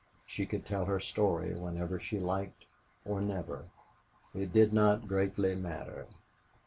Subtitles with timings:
[0.25, 2.65] She could, tell her story whenever she liked
[3.05, 3.65] or never
[4.33, 6.07] it did not greatly matter.